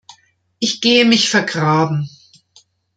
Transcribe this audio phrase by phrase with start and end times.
[0.57, 2.09] Ich gehe mich vergraben.